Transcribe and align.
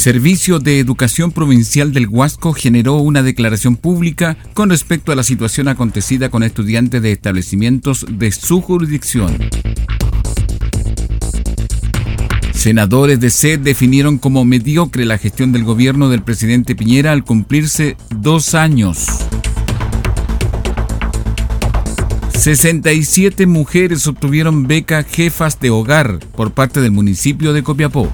Servicio 0.00 0.60
de 0.60 0.78
Educación 0.78 1.30
Provincial 1.30 1.92
del 1.92 2.08
Huasco 2.08 2.54
generó 2.54 2.94
una 2.94 3.22
declaración 3.22 3.76
pública 3.76 4.38
con 4.54 4.70
respecto 4.70 5.12
a 5.12 5.14
la 5.14 5.22
situación 5.22 5.68
acontecida 5.68 6.30
con 6.30 6.42
estudiantes 6.42 7.02
de 7.02 7.12
establecimientos 7.12 8.06
de 8.08 8.32
su 8.32 8.62
jurisdicción. 8.62 9.36
Senadores 12.54 13.20
de 13.20 13.28
SED 13.28 13.58
definieron 13.58 14.16
como 14.16 14.46
mediocre 14.46 15.04
la 15.04 15.18
gestión 15.18 15.52
del 15.52 15.64
gobierno 15.64 16.08
del 16.08 16.22
presidente 16.22 16.74
Piñera 16.74 17.12
al 17.12 17.22
cumplirse 17.22 17.98
dos 18.08 18.54
años. 18.54 19.04
67 22.32 23.46
mujeres 23.46 24.06
obtuvieron 24.06 24.66
beca 24.66 25.02
jefas 25.02 25.60
de 25.60 25.68
hogar 25.68 26.20
por 26.34 26.52
parte 26.52 26.80
del 26.80 26.90
municipio 26.90 27.52
de 27.52 27.62
Copiapó. 27.62 28.10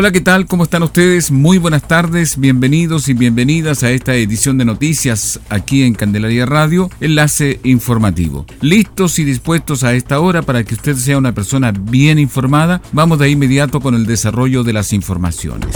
Hola, 0.00 0.12
¿qué 0.12 0.20
tal? 0.20 0.46
¿Cómo 0.46 0.62
están 0.62 0.84
ustedes? 0.84 1.32
Muy 1.32 1.58
buenas 1.58 1.82
tardes, 1.82 2.38
bienvenidos 2.38 3.08
y 3.08 3.14
bienvenidas 3.14 3.82
a 3.82 3.90
esta 3.90 4.14
edición 4.14 4.56
de 4.56 4.64
noticias 4.64 5.40
aquí 5.48 5.82
en 5.82 5.94
Candelaria 5.94 6.46
Radio, 6.46 6.88
enlace 7.00 7.58
informativo. 7.64 8.46
Listos 8.60 9.18
y 9.18 9.24
dispuestos 9.24 9.82
a 9.82 9.94
esta 9.94 10.20
hora 10.20 10.42
para 10.42 10.62
que 10.62 10.74
usted 10.74 10.94
sea 10.94 11.18
una 11.18 11.34
persona 11.34 11.72
bien 11.72 12.20
informada, 12.20 12.80
vamos 12.92 13.18
de 13.18 13.28
inmediato 13.28 13.80
con 13.80 13.96
el 13.96 14.06
desarrollo 14.06 14.62
de 14.62 14.72
las 14.72 14.92
informaciones. 14.92 15.74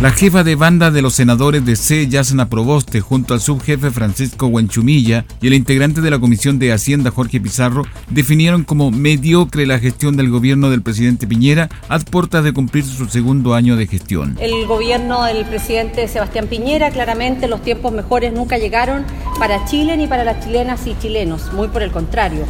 La 0.00 0.12
jefa 0.12 0.44
de 0.44 0.54
banda 0.54 0.92
de 0.92 1.02
los 1.02 1.14
senadores 1.14 1.66
de 1.66 1.74
C, 1.74 2.06
Yasna 2.06 2.48
Proboste, 2.48 3.00
junto 3.00 3.34
al 3.34 3.40
subjefe 3.40 3.90
Francisco 3.90 4.46
Huanchumilla 4.46 5.24
y 5.42 5.48
el 5.48 5.54
integrante 5.54 6.00
de 6.00 6.10
la 6.12 6.20
Comisión 6.20 6.60
de 6.60 6.72
Hacienda, 6.72 7.10
Jorge 7.10 7.40
Pizarro, 7.40 7.82
definieron 8.08 8.62
como 8.62 8.92
mediocre 8.92 9.66
la 9.66 9.80
gestión 9.80 10.16
del 10.16 10.30
gobierno 10.30 10.70
del 10.70 10.82
presidente 10.82 11.26
Piñera 11.26 11.68
a 11.88 11.98
puertas 11.98 12.44
de 12.44 12.52
cumplir 12.52 12.84
su 12.84 13.08
segundo 13.08 13.54
año 13.54 13.74
de 13.74 13.88
gestión. 13.88 14.36
El 14.40 14.68
gobierno 14.68 15.24
del 15.24 15.44
presidente 15.44 16.06
Sebastián 16.06 16.46
Piñera, 16.46 16.92
claramente 16.92 17.48
los 17.48 17.62
tiempos 17.62 17.90
mejores 17.90 18.32
nunca 18.32 18.56
llegaron 18.56 19.04
para 19.40 19.64
Chile 19.64 19.96
ni 19.96 20.06
para 20.06 20.22
las 20.22 20.44
chilenas 20.44 20.86
y 20.86 20.96
chilenos, 21.00 21.52
muy 21.52 21.66
por 21.66 21.82
el 21.82 21.90
contrario. 21.90 22.44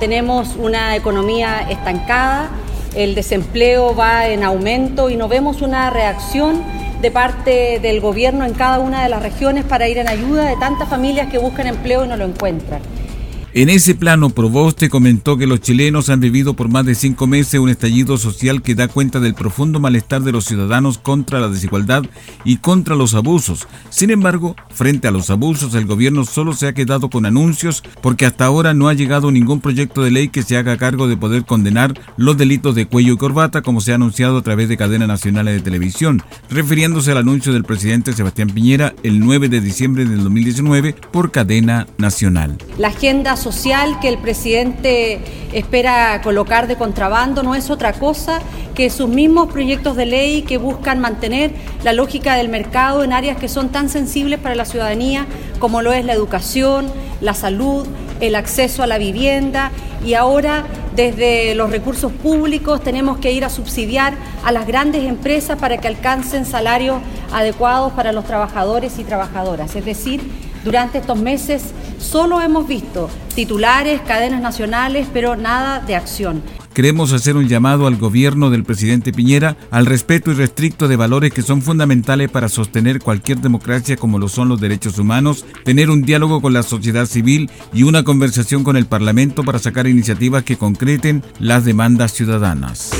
Tenemos 0.00 0.56
una 0.56 0.96
economía 0.96 1.68
estancada, 1.68 2.48
el 2.94 3.14
desempleo 3.14 3.94
va 3.94 4.28
en 4.28 4.42
aumento 4.42 5.10
y 5.10 5.16
no 5.16 5.28
vemos 5.28 5.60
una 5.60 5.90
reacción 5.90 6.62
de 7.04 7.10
parte 7.10 7.80
del 7.80 8.00
gobierno 8.00 8.46
en 8.46 8.54
cada 8.54 8.78
una 8.78 9.02
de 9.02 9.10
las 9.10 9.22
regiones 9.22 9.66
para 9.66 9.86
ir 9.86 9.98
en 9.98 10.08
ayuda 10.08 10.44
de 10.44 10.56
tantas 10.56 10.88
familias 10.88 11.30
que 11.30 11.36
buscan 11.36 11.66
empleo 11.66 12.06
y 12.06 12.08
no 12.08 12.16
lo 12.16 12.24
encuentran. 12.24 12.80
En 13.56 13.68
ese 13.68 13.94
plano, 13.94 14.30
Proboste 14.30 14.90
comentó 14.90 15.38
que 15.38 15.46
los 15.46 15.60
chilenos 15.60 16.08
han 16.08 16.18
vivido 16.18 16.54
por 16.54 16.68
más 16.68 16.84
de 16.86 16.96
cinco 16.96 17.28
meses 17.28 17.60
un 17.60 17.68
estallido 17.68 18.18
social 18.18 18.62
que 18.62 18.74
da 18.74 18.88
cuenta 18.88 19.20
del 19.20 19.34
profundo 19.34 19.78
malestar 19.78 20.22
de 20.22 20.32
los 20.32 20.44
ciudadanos 20.44 20.98
contra 20.98 21.38
la 21.38 21.48
desigualdad 21.48 22.02
y 22.44 22.56
contra 22.56 22.96
los 22.96 23.14
abusos. 23.14 23.68
Sin 23.90 24.10
embargo, 24.10 24.56
frente 24.70 25.06
a 25.06 25.12
los 25.12 25.30
abusos, 25.30 25.72
el 25.76 25.86
gobierno 25.86 26.24
solo 26.24 26.52
se 26.52 26.66
ha 26.66 26.72
quedado 26.72 27.10
con 27.10 27.26
anuncios 27.26 27.84
porque 28.02 28.26
hasta 28.26 28.44
ahora 28.44 28.74
no 28.74 28.88
ha 28.88 28.94
llegado 28.94 29.30
ningún 29.30 29.60
proyecto 29.60 30.02
de 30.02 30.10
ley 30.10 30.30
que 30.30 30.42
se 30.42 30.56
haga 30.56 30.76
cargo 30.76 31.06
de 31.06 31.16
poder 31.16 31.44
condenar 31.44 31.94
los 32.16 32.36
delitos 32.36 32.74
de 32.74 32.86
cuello 32.86 33.12
y 33.12 33.18
corbata 33.18 33.62
como 33.62 33.80
se 33.80 33.92
ha 33.92 33.94
anunciado 33.94 34.38
a 34.38 34.42
través 34.42 34.68
de 34.68 34.76
cadenas 34.76 35.06
nacionales 35.06 35.54
de 35.54 35.60
televisión, 35.60 36.24
refiriéndose 36.50 37.12
al 37.12 37.18
anuncio 37.18 37.52
del 37.52 37.62
presidente 37.62 38.14
Sebastián 38.14 38.50
Piñera 38.50 38.96
el 39.04 39.20
9 39.20 39.48
de 39.48 39.60
diciembre 39.60 40.06
del 40.06 40.24
2019 40.24 40.96
por 41.12 41.30
cadena 41.30 41.86
nacional. 41.98 42.58
La 42.78 42.88
agenda 42.88 43.36
social 43.44 44.00
que 44.00 44.08
el 44.08 44.16
presidente 44.16 45.20
espera 45.52 46.20
colocar 46.22 46.66
de 46.66 46.76
contrabando 46.76 47.42
no 47.42 47.54
es 47.54 47.68
otra 47.68 47.92
cosa 47.92 48.40
que 48.74 48.88
sus 48.88 49.08
mismos 49.08 49.52
proyectos 49.52 49.96
de 49.96 50.06
ley 50.06 50.42
que 50.42 50.56
buscan 50.56 50.98
mantener 50.98 51.52
la 51.84 51.92
lógica 51.92 52.36
del 52.36 52.48
mercado 52.48 53.04
en 53.04 53.12
áreas 53.12 53.36
que 53.36 53.48
son 53.48 53.68
tan 53.68 53.90
sensibles 53.90 54.40
para 54.40 54.54
la 54.54 54.64
ciudadanía 54.64 55.26
como 55.58 55.82
lo 55.82 55.92
es 55.92 56.06
la 56.06 56.14
educación, 56.14 56.86
la 57.20 57.34
salud, 57.34 57.86
el 58.20 58.34
acceso 58.34 58.82
a 58.82 58.86
la 58.86 58.96
vivienda 58.96 59.70
y 60.04 60.14
ahora 60.14 60.64
desde 60.96 61.54
los 61.54 61.70
recursos 61.70 62.12
públicos 62.12 62.82
tenemos 62.82 63.18
que 63.18 63.30
ir 63.32 63.44
a 63.44 63.50
subsidiar 63.50 64.14
a 64.42 64.52
las 64.52 64.66
grandes 64.66 65.04
empresas 65.04 65.58
para 65.58 65.76
que 65.76 65.88
alcancen 65.88 66.46
salarios 66.46 66.96
adecuados 67.30 67.92
para 67.92 68.12
los 68.12 68.24
trabajadores 68.24 68.98
y 68.98 69.04
trabajadoras. 69.04 69.76
Es 69.76 69.84
decir, 69.84 70.22
durante 70.64 70.98
estos 70.98 71.18
meses 71.18 71.72
solo 71.98 72.40
hemos 72.40 72.66
visto 72.66 73.10
titulares, 73.34 74.00
cadenas 74.02 74.40
nacionales, 74.40 75.08
pero 75.12 75.36
nada 75.36 75.80
de 75.80 75.96
acción. 75.96 76.42
Queremos 76.72 77.12
hacer 77.12 77.36
un 77.36 77.46
llamado 77.46 77.86
al 77.86 77.96
gobierno 77.96 78.50
del 78.50 78.64
presidente 78.64 79.12
Piñera 79.12 79.56
al 79.70 79.86
respeto 79.86 80.32
irrestricto 80.32 80.88
de 80.88 80.96
valores 80.96 81.32
que 81.32 81.42
son 81.42 81.62
fundamentales 81.62 82.28
para 82.30 82.48
sostener 82.48 82.98
cualquier 82.98 83.38
democracia 83.38 83.96
como 83.96 84.18
lo 84.18 84.28
son 84.28 84.48
los 84.48 84.60
derechos 84.60 84.98
humanos, 84.98 85.44
tener 85.64 85.88
un 85.88 86.02
diálogo 86.02 86.42
con 86.42 86.52
la 86.52 86.64
sociedad 86.64 87.06
civil 87.06 87.48
y 87.72 87.84
una 87.84 88.02
conversación 88.02 88.64
con 88.64 88.76
el 88.76 88.86
Parlamento 88.86 89.44
para 89.44 89.60
sacar 89.60 89.86
iniciativas 89.86 90.42
que 90.42 90.56
concreten 90.56 91.22
las 91.38 91.64
demandas 91.64 92.12
ciudadanas. 92.12 92.90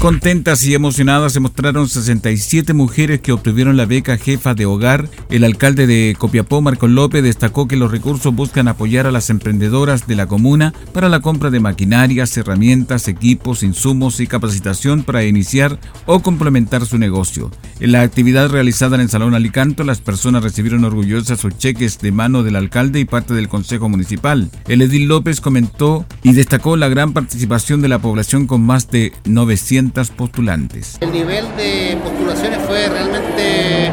Contentas 0.00 0.64
y 0.64 0.74
emocionadas 0.74 1.32
se 1.32 1.40
mostraron 1.40 1.88
67 1.88 2.72
mujeres 2.72 3.20
que 3.20 3.32
obtuvieron 3.32 3.76
la 3.76 3.84
beca 3.84 4.16
jefa 4.16 4.54
de 4.54 4.64
hogar. 4.64 5.08
El 5.28 5.42
alcalde 5.42 5.88
de 5.88 6.14
Copiapó, 6.16 6.60
Marco 6.60 6.86
López, 6.86 7.24
destacó 7.24 7.66
que 7.66 7.74
los 7.74 7.90
recursos 7.90 8.32
buscan 8.32 8.68
apoyar 8.68 9.08
a 9.08 9.10
las 9.10 9.28
emprendedoras 9.28 10.06
de 10.06 10.14
la 10.14 10.28
comuna 10.28 10.72
para 10.92 11.08
la 11.08 11.18
compra 11.18 11.50
de 11.50 11.58
maquinarias, 11.58 12.36
herramientas, 12.36 13.08
equipos, 13.08 13.64
insumos 13.64 14.20
y 14.20 14.28
capacitación 14.28 15.02
para 15.02 15.24
iniciar 15.24 15.80
o 16.06 16.20
complementar 16.20 16.86
su 16.86 16.96
negocio. 16.96 17.50
En 17.80 17.90
la 17.90 18.02
actividad 18.02 18.50
realizada 18.50 18.94
en 18.94 19.02
el 19.02 19.10
Salón 19.10 19.34
Alicanto, 19.34 19.82
las 19.82 20.00
personas 20.00 20.44
recibieron 20.44 20.84
orgullosas 20.84 21.40
sus 21.40 21.58
cheques 21.58 21.98
de 21.98 22.12
mano 22.12 22.44
del 22.44 22.54
alcalde 22.54 23.00
y 23.00 23.04
parte 23.04 23.34
del 23.34 23.48
Consejo 23.48 23.88
Municipal. 23.88 24.48
El 24.68 24.80
edil 24.80 25.08
López 25.08 25.40
comentó 25.40 26.06
y 26.22 26.34
destacó 26.34 26.76
la 26.76 26.88
gran 26.88 27.12
participación 27.12 27.82
de 27.82 27.88
la 27.88 27.98
población 27.98 28.46
con 28.46 28.62
más 28.62 28.90
de 28.92 29.12
900 29.24 29.87
postulantes. 30.16 30.98
El 31.00 31.12
nivel 31.12 31.44
de 31.56 31.98
postulaciones 32.02 32.58
fue 32.66 32.88
realmente 32.88 33.90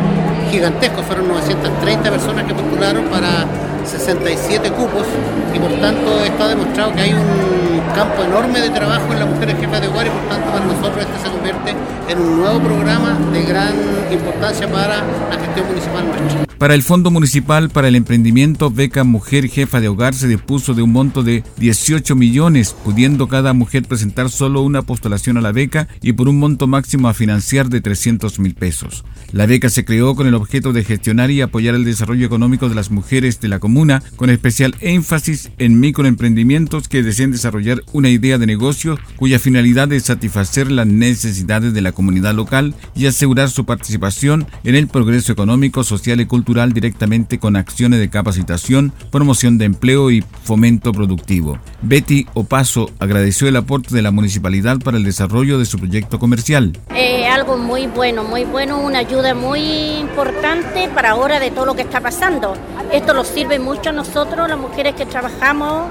gigantesco, 0.52 1.02
fueron 1.04 1.28
930 1.28 2.12
personas 2.12 2.46
que 2.46 2.54
postularon 2.54 3.06
para 3.06 3.46
67 3.86 4.72
cupos 4.72 5.06
y 5.54 5.60
por 5.60 5.72
tanto 5.80 6.24
está 6.24 6.48
demostrado 6.48 6.94
que 6.94 7.02
hay 7.02 7.14
un 7.14 7.82
campo 7.96 8.24
enorme 8.24 8.60
de 8.62 8.70
trabajo 8.70 9.14
en 9.14 9.20
las 9.20 9.30
mujeres 9.30 9.56
jefas 9.60 9.82
de 9.82 9.88
hogar 9.88 10.08
y 10.08 10.10
por 10.10 10.30
tanto 10.30 10.52
para 10.52 10.66
nosotros 10.66 10.98
este 11.00 11.28
se 11.28 11.32
convierte 11.32 11.74
en 12.10 12.20
un 12.20 12.40
nuevo 12.40 12.60
programa 12.60 13.18
de 13.32 13.44
gran 13.44 13.74
importancia 14.12 14.68
para 14.68 14.98
la 14.98 15.40
gestión 15.40 15.68
municipal 15.68 16.06
nuestra. 16.08 16.45
Para 16.58 16.74
el 16.74 16.84
Fondo 16.84 17.12
Municipal 17.12 17.70
para 17.70 17.90
el 17.90 17.98
Emprendimiento, 17.98 18.72
Beca 18.72 19.04
Mujer 19.04 19.50
Jefa 19.50 19.82
de 19.82 19.90
Hogar 19.90 20.14
se 20.14 20.30
dispuso 20.30 20.74
de 20.74 20.84
un 20.84 20.94
monto 20.94 21.22
de 21.22 21.44
18 21.58 22.16
millones, 22.16 22.74
pudiendo 22.82 23.28
cada 23.28 23.52
mujer 23.52 23.84
presentar 23.84 24.30
solo 24.30 24.62
una 24.62 24.82
postulación 24.82 25.36
a 25.36 25.42
la 25.42 25.52
beca 25.52 25.90
y 26.02 26.14
por 26.14 26.30
un 26.30 26.40
monto 26.40 26.66
máximo 26.66 27.10
a 27.10 27.14
financiar 27.14 27.68
de 27.68 27.82
300 27.82 28.40
mil 28.40 28.56
pesos. 28.56 29.04
La 29.34 29.48
beca 29.48 29.68
se 29.68 29.84
creó 29.84 30.16
con 30.16 30.28
el 30.28 30.34
objeto 30.34 30.72
de 30.72 30.86
gestionar 30.86 31.30
y 31.30 31.42
apoyar 31.42 31.76
el 31.76 31.84
desarrollo 31.84 32.26
económico 32.26 32.70
de 32.70 32.76
las 32.76 32.90
mujeres 32.90 33.42
de 33.42 33.50
la 33.50 33.60
comuna, 33.60 34.02
con 34.16 34.30
especial 34.30 34.76
énfasis 34.80 35.52
en 35.58 35.82
microemprendimientos 35.82 36.88
que 36.88 37.04
deseen 37.04 37.32
desarrollar 37.32 37.84
una 37.92 38.08
idea 38.08 38.38
de 38.38 38.46
negocio 38.46 38.98
cuya 39.18 39.40
finalidad 39.40 39.92
es 39.92 40.04
satisfacer 40.04 40.72
las 40.72 40.88
necesidades 40.88 41.74
de 41.74 41.82
la 41.82 41.92
comunidad 41.92 42.34
local 42.34 42.76
y 42.96 43.08
asegurar 43.08 43.50
su 43.50 43.66
participación 43.66 44.48
en 44.64 44.76
el 44.76 44.88
progreso 44.88 45.34
económico, 45.34 45.84
social 45.84 46.22
y 46.22 46.26
cultural 46.26 46.45
directamente 46.46 47.40
con 47.40 47.56
acciones 47.56 48.00
de 48.00 48.10
capacitación, 48.10 48.94
promoción 49.12 49.58
de 49.58 49.66
empleo 49.66 50.12
y 50.12 50.24
fomento 50.44 50.92
productivo. 50.92 51.58
Betty 51.82 52.28
Opaso 52.34 52.92
agradeció 53.00 53.48
el 53.48 53.56
aporte 53.56 53.96
de 53.96 54.02
la 54.02 54.12
municipalidad 54.12 54.78
para 54.80 54.98
el 54.98 55.04
desarrollo 55.04 55.58
de 55.58 55.66
su 55.66 55.80
proyecto 55.80 56.20
comercial. 56.20 56.78
Eh, 56.96 57.28
algo 57.28 57.58
muy 57.58 57.88
bueno, 57.88 58.24
muy 58.24 58.44
bueno, 58.44 58.80
una 58.80 59.00
ayuda 59.00 59.34
muy 59.34 59.60
importante 60.00 60.88
para 60.94 61.12
ahora 61.12 61.40
de 61.40 61.52
todo 61.52 61.66
lo 61.66 61.76
que 61.76 61.82
está 61.82 62.00
pasando. 62.00 62.54
Esto 62.94 63.14
nos 63.14 63.28
sirve 63.28 63.58
mucho 63.60 63.90
a 63.90 63.94
nosotros, 63.94 64.48
las 64.48 64.60
mujeres 64.60 64.94
que 64.96 65.06
trabajamos. 65.06 65.88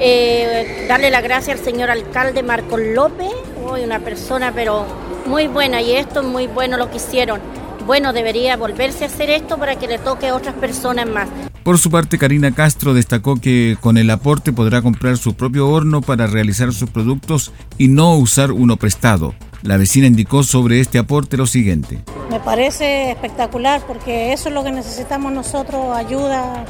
Eh, 0.00 0.86
darle 0.88 1.10
la 1.10 1.20
gracia 1.20 1.52
al 1.52 1.60
señor 1.60 1.88
alcalde 1.90 2.42
Marcos 2.42 2.80
López, 2.80 3.30
una 3.64 4.00
persona 4.00 4.52
pero 4.52 4.86
muy 5.26 5.46
buena 5.46 5.80
y 5.80 5.92
esto 5.92 6.20
es 6.20 6.26
muy 6.26 6.46
bueno 6.48 6.76
lo 6.76 6.90
que 6.90 6.96
hicieron 6.96 7.40
bueno, 7.86 8.12
debería 8.12 8.56
volverse 8.56 9.04
a 9.04 9.06
hacer 9.08 9.30
esto 9.30 9.58
para 9.58 9.76
que 9.76 9.86
le 9.86 9.98
toque 9.98 10.28
a 10.28 10.34
otras 10.34 10.54
personas 10.54 11.08
más. 11.08 11.28
Por 11.62 11.78
su 11.78 11.90
parte, 11.90 12.18
Karina 12.18 12.52
Castro 12.52 12.92
destacó 12.92 13.36
que 13.36 13.76
con 13.80 13.96
el 13.96 14.10
aporte 14.10 14.52
podrá 14.52 14.82
comprar 14.82 15.16
su 15.16 15.34
propio 15.34 15.68
horno 15.68 16.02
para 16.02 16.26
realizar 16.26 16.72
sus 16.72 16.90
productos 16.90 17.52
y 17.78 17.88
no 17.88 18.16
usar 18.16 18.52
uno 18.52 18.76
prestado. 18.76 19.34
La 19.62 19.78
vecina 19.78 20.06
indicó 20.06 20.42
sobre 20.42 20.80
este 20.80 20.98
aporte 20.98 21.38
lo 21.38 21.46
siguiente. 21.46 22.00
Me 22.30 22.38
parece 22.38 23.12
espectacular 23.12 23.82
porque 23.86 24.34
eso 24.34 24.48
es 24.48 24.54
lo 24.54 24.62
que 24.62 24.72
necesitamos 24.72 25.32
nosotros, 25.32 25.96
ayuda 25.96 26.66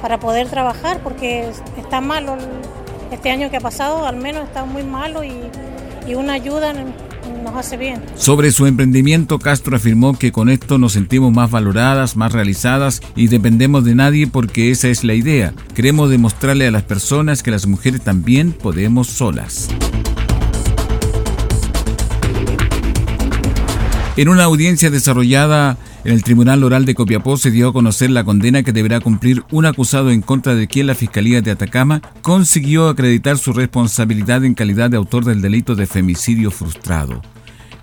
para 0.00 0.20
poder 0.20 0.48
trabajar, 0.48 1.00
porque 1.02 1.50
está 1.76 2.00
malo 2.00 2.36
este 3.10 3.30
año 3.30 3.50
que 3.50 3.56
ha 3.56 3.60
pasado, 3.60 4.06
al 4.06 4.16
menos 4.16 4.44
está 4.44 4.64
muy 4.64 4.84
malo 4.84 5.24
y, 5.24 5.32
y 6.06 6.14
una 6.14 6.34
ayuda 6.34 6.72
Sobre 8.16 8.50
su 8.52 8.66
emprendimiento, 8.66 9.38
Castro 9.38 9.76
afirmó 9.76 10.18
que 10.18 10.30
con 10.30 10.48
esto 10.50 10.78
nos 10.78 10.92
sentimos 10.92 11.32
más 11.32 11.50
valoradas, 11.50 12.16
más 12.16 12.32
realizadas 12.32 13.00
y 13.14 13.28
dependemos 13.28 13.84
de 13.84 13.94
nadie 13.94 14.26
porque 14.26 14.70
esa 14.70 14.88
es 14.88 15.04
la 15.04 15.14
idea. 15.14 15.54
Queremos 15.74 16.10
demostrarle 16.10 16.66
a 16.66 16.70
las 16.70 16.82
personas 16.82 17.42
que 17.42 17.50
las 17.50 17.66
mujeres 17.66 18.02
también 18.02 18.52
podemos 18.52 19.06
solas. 19.06 19.68
En 24.16 24.28
una 24.28 24.44
audiencia 24.44 24.90
desarrollada 24.90 25.78
en 26.06 26.12
el 26.12 26.22
Tribunal 26.22 26.62
Oral 26.62 26.84
de 26.84 26.94
Copiapó 26.94 27.36
se 27.36 27.50
dio 27.50 27.68
a 27.68 27.72
conocer 27.72 28.10
la 28.10 28.22
condena 28.22 28.62
que 28.62 28.72
deberá 28.72 29.00
cumplir 29.00 29.42
un 29.50 29.66
acusado 29.66 30.12
en 30.12 30.22
contra 30.22 30.54
de 30.54 30.68
quien 30.68 30.86
la 30.86 30.94
Fiscalía 30.94 31.42
de 31.42 31.50
Atacama 31.50 32.00
consiguió 32.22 32.88
acreditar 32.88 33.38
su 33.38 33.52
responsabilidad 33.52 34.44
en 34.44 34.54
calidad 34.54 34.88
de 34.88 34.98
autor 34.98 35.24
del 35.24 35.42
delito 35.42 35.74
de 35.74 35.88
femicidio 35.88 36.52
frustrado. 36.52 37.20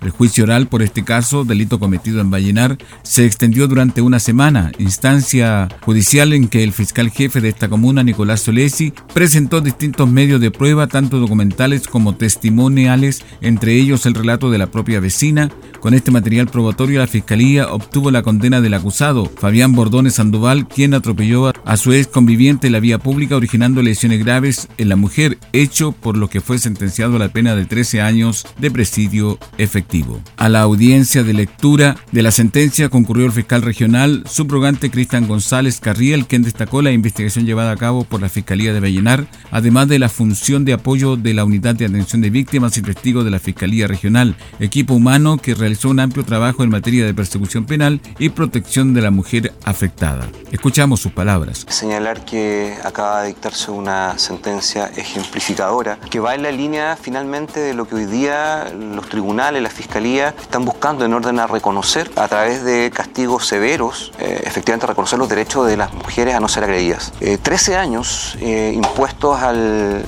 El 0.04 0.10
juicio 0.10 0.44
oral 0.44 0.68
por 0.68 0.82
este 0.82 1.02
caso, 1.02 1.44
delito 1.44 1.78
cometido 1.78 2.20
en 2.20 2.30
Vallenar, 2.30 2.76
se 3.02 3.24
extendió 3.24 3.68
durante 3.68 4.02
una 4.02 4.18
semana, 4.18 4.70
instancia 4.78 5.68
judicial 5.80 6.34
en 6.34 6.48
que 6.48 6.62
el 6.62 6.72
fiscal 6.72 7.10
jefe 7.10 7.40
de 7.40 7.48
esta 7.48 7.68
comuna, 7.68 8.02
Nicolás 8.02 8.40
Solesi, 8.40 8.92
presentó 9.14 9.62
distintos 9.62 10.10
medios 10.10 10.42
de 10.42 10.50
prueba, 10.50 10.88
tanto 10.88 11.18
documentales 11.18 11.86
como 11.86 12.14
testimoniales, 12.16 13.24
entre 13.40 13.76
ellos 13.76 14.04
el 14.04 14.14
relato 14.14 14.50
de 14.50 14.58
la 14.58 14.66
propia 14.66 15.00
vecina. 15.00 15.50
Con 15.84 15.92
este 15.92 16.10
material 16.10 16.46
probatorio, 16.46 17.00
la 17.00 17.06
fiscalía 17.06 17.70
obtuvo 17.70 18.10
la 18.10 18.22
condena 18.22 18.62
del 18.62 18.72
acusado, 18.72 19.26
Fabián 19.26 19.74
Bordones 19.74 20.14
Sandoval, 20.14 20.66
quien 20.66 20.94
atropelló 20.94 21.52
a 21.62 21.76
su 21.76 21.92
ex 21.92 22.06
conviviente 22.06 22.68
en 22.68 22.72
la 22.72 22.80
vía 22.80 22.98
pública, 22.98 23.36
originando 23.36 23.82
lesiones 23.82 24.24
graves 24.24 24.68
en 24.78 24.88
la 24.88 24.96
mujer, 24.96 25.36
hecho 25.52 25.92
por 25.92 26.16
lo 26.16 26.30
que 26.30 26.40
fue 26.40 26.56
sentenciado 26.56 27.16
a 27.16 27.18
la 27.18 27.28
pena 27.28 27.54
de 27.54 27.66
13 27.66 28.00
años 28.00 28.46
de 28.56 28.70
presidio 28.70 29.38
efectivo. 29.58 30.22
A 30.38 30.48
la 30.48 30.62
audiencia 30.62 31.22
de 31.22 31.34
lectura 31.34 31.96
de 32.12 32.22
la 32.22 32.30
sentencia 32.30 32.88
concurrió 32.88 33.26
el 33.26 33.32
fiscal 33.32 33.60
regional 33.60 34.24
subrogante 34.26 34.90
Cristian 34.90 35.28
González 35.28 35.80
Carriel, 35.80 36.26
quien 36.26 36.44
destacó 36.44 36.80
la 36.80 36.92
investigación 36.92 37.44
llevada 37.44 37.72
a 37.72 37.76
cabo 37.76 38.04
por 38.04 38.22
la 38.22 38.30
Fiscalía 38.30 38.72
de 38.72 38.80
Vallenar, 38.80 39.26
además 39.50 39.88
de 39.88 39.98
la 39.98 40.08
función 40.08 40.64
de 40.64 40.72
apoyo 40.72 41.16
de 41.16 41.34
la 41.34 41.44
Unidad 41.44 41.74
de 41.74 41.84
Atención 41.84 42.22
de 42.22 42.30
Víctimas 42.30 42.78
y 42.78 42.80
Testigos 42.80 43.26
de 43.26 43.30
la 43.30 43.38
Fiscalía 43.38 43.86
Regional, 43.86 44.34
equipo 44.60 44.94
humano 44.94 45.36
que 45.36 45.54
realizó 45.54 45.73
un 45.84 46.00
amplio 46.00 46.24
trabajo 46.24 46.62
en 46.62 46.70
materia 46.70 47.04
de 47.04 47.14
persecución 47.14 47.64
penal 47.64 48.00
y 48.18 48.28
protección 48.28 48.94
de 48.94 49.02
la 49.02 49.10
mujer 49.10 49.52
afectada. 49.64 50.28
Escuchamos 50.52 51.00
sus 51.00 51.12
palabras. 51.12 51.66
Señalar 51.68 52.24
que 52.24 52.76
acaba 52.84 53.22
de 53.22 53.28
dictarse 53.28 53.70
una 53.70 54.18
sentencia 54.18 54.86
ejemplificadora 54.96 55.98
que 56.10 56.20
va 56.20 56.34
en 56.34 56.42
la 56.42 56.52
línea 56.52 56.96
finalmente 57.00 57.60
de 57.60 57.74
lo 57.74 57.88
que 57.88 57.96
hoy 57.96 58.06
día 58.06 58.72
los 58.72 59.08
tribunales, 59.08 59.62
las 59.62 59.72
Fiscalía 59.72 60.34
están 60.40 60.64
buscando 60.64 61.04
en 61.04 61.12
orden 61.12 61.40
a 61.40 61.46
reconocer 61.46 62.10
a 62.16 62.28
través 62.28 62.64
de 62.64 62.92
castigos 62.94 63.46
severos, 63.46 64.12
eh, 64.18 64.42
efectivamente 64.44 64.86
reconocer 64.86 65.18
los 65.18 65.28
derechos 65.28 65.66
de 65.66 65.76
las 65.76 65.92
mujeres 65.92 66.34
a 66.34 66.40
no 66.40 66.48
ser 66.48 66.64
agredidas. 66.64 67.12
13 67.42 67.72
eh, 67.72 67.76
años 67.76 68.36
eh, 68.40 68.72
impuestos 68.74 69.40
al, 69.40 70.04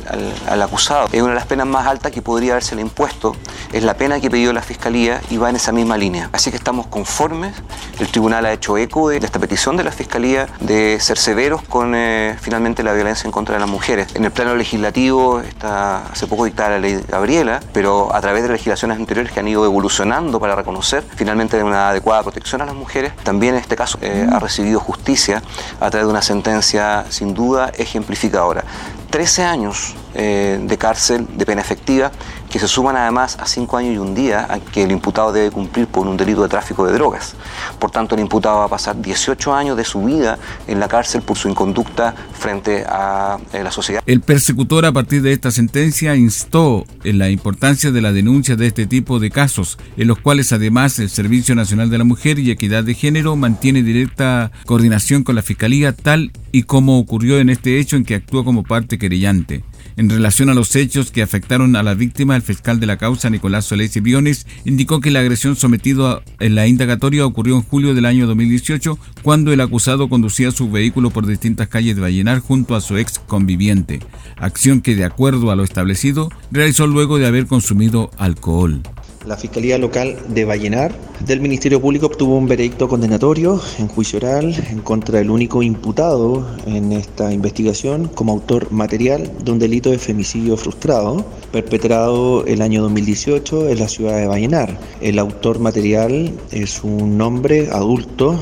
al, 0.49 0.63
acusado 0.63 1.09
es 1.11 1.21
una 1.21 1.31
de 1.31 1.37
las 1.37 1.47
penas 1.47 1.67
más 1.67 1.87
altas 1.87 2.13
que 2.13 2.23
podría 2.23 2.53
haberse 2.53 2.77
impuesto, 2.81 3.35
es 3.73 3.83
la 3.83 3.95
pena 3.95 4.21
que 4.21 4.31
pidió 4.31 4.53
la 4.53 4.63
Fiscalía 4.63 5.21
y 5.31 5.37
va 5.37 5.51
en 5.51 5.56
esa 5.57 5.73
misma 5.73 5.97
línea. 5.97 6.31
Así 6.33 6.51
que 6.51 6.57
estamos 6.57 6.87
conformes, 6.87 7.55
el 7.99 8.09
tribunal 8.09 8.47
ha 8.47 8.53
hecho 8.53 8.77
eco 8.79 9.09
de 9.09 9.19
esta 9.19 9.39
petición 9.39 9.77
de 9.77 9.85
la 9.85 9.93
Fiscalía 9.93 10.47
de 10.61 10.99
ser 11.01 11.19
severos 11.19 11.63
con 11.63 11.95
finalmente 12.41 12.83
la 12.83 12.93
violencia 12.93 13.27
en 13.27 13.33
contra 13.33 13.55
de 13.55 13.61
las 13.61 13.69
mujeres. 13.69 14.09
En 14.15 14.25
el 14.25 14.31
plano 14.31 14.55
legislativo 14.55 15.41
está 15.41 16.07
hace 16.09 16.27
poco 16.27 16.45
dictada 16.45 16.71
la 16.71 16.79
ley 16.79 17.01
Gabriela, 17.09 17.61
pero 17.73 18.15
a 18.15 18.21
través 18.21 18.43
de 18.43 18.49
legislaciones 18.51 18.99
anteriores 18.99 19.33
que 19.33 19.41
han 19.41 19.49
ido 19.49 19.65
evolucionando 19.65 20.41
para 20.41 20.55
reconocer 20.55 21.05
finalmente 21.15 21.63
una 21.63 21.91
adecuada 21.91 22.23
protección 22.23 22.63
a 22.63 22.67
las 22.67 22.75
mujeres. 22.75 23.15
También 23.23 23.55
en 23.55 23.61
este 23.61 23.77
caso 23.77 23.99
eh, 24.03 24.27
ha 24.31 24.39
recibido 24.39 24.81
justicia 24.81 25.43
a 25.81 25.91
través 25.91 26.07
de 26.07 26.11
una 26.11 26.23
sentencia 26.23 27.07
sin 27.11 27.35
duda 27.35 27.71
ejemplificadora. 27.77 28.65
13 29.11 29.45
años 29.45 29.95
eh, 30.15 30.59
de 30.61 30.79
cárcel 30.79 31.27
de 31.37 31.47
pena 31.47 31.61
efectiva 31.61 32.11
que 32.57 32.61
se 32.61 32.69
suman 32.69 32.97
además 32.97 33.37
a 33.39 33.47
cinco 33.47 33.77
años 33.77 33.97
y 33.97 33.99
un 33.99 34.15
día 34.15 34.49
que 34.73 34.85
el 34.85 34.91
imputado 34.91 35.31
debe 35.31 35.51
cumplir 35.51 35.87
por 35.89 36.07
un 36.07 36.17
delito 36.17 36.43
de 36.43 36.49
tráfico 36.49 36.87
de 36.87 36.95
drogas. 36.95 37.35
Por 37.79 37.91
tanto, 37.91 38.15
el 38.15 38.23
imputado 38.23 38.61
va 38.61 38.65
a 38.65 38.69
pasar 38.69 38.99
18 38.99 39.53
años 39.53 39.77
de 39.77 39.85
su 39.85 40.03
vida 40.03 40.39
en 40.67 40.81
la 40.81 40.89
cárcel 40.89 41.21
por 41.21 41.37
su 41.37 41.51
inconducta 41.51 42.15
frente 42.33 42.83
a 42.89 43.37
eh, 43.53 43.63
la 43.63 43.71
sociedad. 43.71 44.03
El 44.07 44.23
persecutor 44.23 44.87
a 44.87 44.93
partir 44.93 45.21
de 45.21 45.33
esta 45.33 45.51
sentencia 45.51 46.17
instó 46.17 46.87
en 47.05 47.19
la 47.19 47.29
importancia 47.29 47.91
de 47.91 48.01
la 48.01 48.11
denuncia 48.11 48.57
de 48.57 48.69
este 48.69 48.87
tipo 48.87 49.19
de 49.19 49.31
casos, 49.31 49.77
en 49.99 50.09
los 50.09 50.19
cuales 50.19 50.51
además 50.55 50.99
el 50.99 51.11
Servicio 51.11 51.55
Nacional 51.55 51.91
de 51.91 51.99
la 51.99 52.05
Mujer 52.05 52.39
y 52.39 52.51
Equidad 52.51 52.85
de 52.85 52.95
Género 52.95 53.37
mantiene 53.37 53.83
directa 53.83 54.51
coordinación 54.65 55.25
con 55.25 55.35
la 55.35 55.43
Fiscalía, 55.43 55.93
tal 55.93 56.33
y 56.53 56.63
como 56.63 56.99
ocurrió 56.99 57.39
en 57.39 57.51
este 57.51 57.79
hecho 57.79 57.97
en 57.97 58.07
que 58.07 58.15
actuó 58.15 58.47
como 58.47 58.63
parte 58.63 58.97
querellante. 58.97 59.63
En 59.99 60.11
relación 60.11 60.51
a 60.51 60.55
los 60.55 60.77
hechos 60.77 61.11
que 61.11 61.23
afectaron 61.23 61.75
a 61.75 61.83
la 61.83 61.95
víctima, 61.95 62.37
el 62.37 62.43
fiscal 62.43 62.79
de 62.79 62.87
la 62.87 62.99
causa, 62.99 63.31
Nicolás 63.31 63.65
Solés 63.65 63.97
y 63.97 64.01
Biones, 64.01 64.47
indicó 64.67 65.01
que 65.01 65.11
la 65.11 65.21
agresión 65.21 65.57
sometida 65.57 66.21
en 66.39 66.55
la 66.55 66.67
indagatoria 66.67 67.25
ocurrió 67.25 67.57
en 67.57 67.63
julio 67.63 67.95
del 67.95 68.05
año 68.05 68.27
2018, 68.27 68.99
cuando 69.23 69.55
el 69.55 69.61
acusado 69.63 70.11
conducía 70.11 70.51
su 70.51 70.71
vehículo 70.71 71.09
por 71.09 71.27
distintas 71.27 71.69
calles 71.69 71.97
de 71.97 72.03
Vallenar 72.03 72.41
junto 72.41 72.75
a 72.75 72.83
su 72.83 72.99
ex 72.99 73.19
conviviente, 73.19 74.01
acción 74.37 74.83
que, 74.83 74.95
de 74.95 75.05
acuerdo 75.05 75.51
a 75.51 75.57
lo 75.57 75.65
establecido, 75.65 76.29
realizó 76.51 76.87
luego 76.87 77.17
de 77.19 77.27
haber 77.27 77.47
consumido 77.47 78.11
alcohol. 78.19 78.83
La 79.27 79.37
Fiscalía 79.37 79.77
Local 79.77 80.17
de 80.29 80.45
Vallenar 80.45 80.95
del 81.19 81.41
Ministerio 81.41 81.81
Público 81.81 82.07
obtuvo 82.07 82.37
un 82.37 82.47
veredicto 82.47 82.87
condenatorio 82.87 83.61
en 83.77 83.89
juicio 83.89 84.19
oral 84.19 84.55
en 84.71 84.79
contra 84.83 85.19
del 85.19 85.31
único 85.31 85.65
imputado 85.65 86.47
en 86.65 86.93
esta 86.93 87.33
investigación 87.33 88.07
como 88.07 88.33
autor 88.33 88.71
material 88.71 89.33
de 89.43 89.51
un 89.51 89.59
delito 89.59 89.91
de 89.91 89.99
femicidio 89.99 90.57
frustrado 90.57 91.27
perpetrado 91.51 92.47
el 92.47 92.63
año 92.63 92.83
2018 92.83 93.69
en 93.69 93.79
la 93.81 93.89
ciudad 93.89 94.17
de 94.17 94.29
Vallenar. 94.29 94.79
El 95.01 95.19
autor 95.19 95.59
material 95.59 96.33
es 96.53 96.85
un 96.85 97.21
hombre 97.21 97.69
adulto 97.73 98.39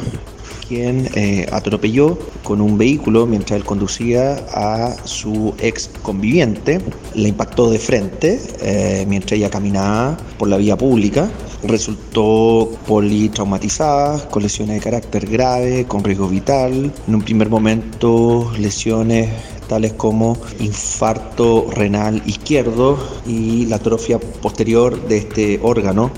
quien 0.69 1.09
eh, 1.15 1.47
atropelló 1.53 2.19
con 2.43 2.61
un 2.61 2.77
vehículo 2.79 3.27
mientras 3.27 3.59
él 3.59 3.65
conducía 3.65 4.45
a 4.53 4.97
su 5.05 5.55
ex 5.59 5.91
conviviente. 6.03 6.81
La 7.15 7.29
impactó 7.29 7.71
de 7.71 7.79
frente 7.79 8.41
eh, 8.61 9.05
mientras 9.09 9.33
ella 9.33 9.51
caminaba 9.51 10.17
por 10.39 10.49
la 10.49 10.57
vía 10.57 10.77
pública. 10.77 11.31
resultó 11.63 12.71
politraumatizada, 12.87 14.29
con 14.29 14.43
lesiones 14.43 14.77
de 14.77 14.83
carácter 14.83 15.27
grave, 15.27 15.87
con 15.87 16.05
riesgo 16.05 16.29
vital. 16.29 16.93
En 17.09 17.15
un 17.15 17.23
primer 17.23 17.49
momento 17.49 18.53
lesiones 18.59 19.31
tales 19.69 19.95
como 19.95 20.37
infarto 20.61 21.69
renal 21.71 22.23
izquierdo 22.27 22.99
y 23.27 23.65
la 23.67 23.77
atrofia 23.77 24.19
posterior 24.19 25.09
de 25.09 25.17
este 25.19 25.59
órgano 25.63 26.11